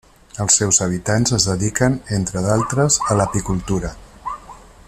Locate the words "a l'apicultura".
3.11-3.97